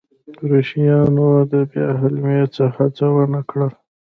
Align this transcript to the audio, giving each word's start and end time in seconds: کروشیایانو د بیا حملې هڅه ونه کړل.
کروشیایانو 0.37 1.27
د 1.51 1.53
بیا 1.69 1.87
حملې 1.99 2.35
هڅه 2.77 3.05
ونه 3.15 3.41
کړل. 3.49 3.71